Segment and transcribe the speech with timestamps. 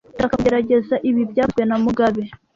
[0.15, 2.23] Ndashaka kugerageza ibi byavuzwe na mugabe